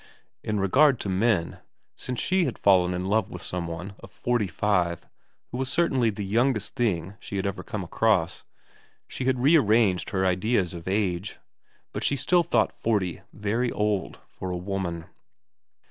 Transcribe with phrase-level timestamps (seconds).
[0.43, 1.59] In regard to men,
[1.95, 5.05] since she had fallen in love with some one of forty five
[5.51, 8.43] who was certainly the youngest thing she had ever come across,
[9.07, 11.37] she had rearranged her ideas of age,
[11.93, 15.05] but she still thought forty very old for a woman.